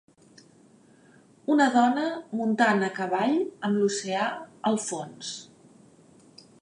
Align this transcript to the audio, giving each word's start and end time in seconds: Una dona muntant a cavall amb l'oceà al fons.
Una 1.55 1.67
dona 1.75 2.05
muntant 2.39 2.81
a 2.87 2.91
cavall 2.95 3.37
amb 3.69 3.81
l'oceà 3.83 4.27
al 4.71 4.81
fons. 4.87 5.35